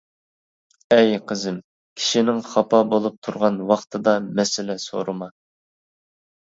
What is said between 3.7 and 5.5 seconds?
ۋاقتىدا مەسىلە سورىما.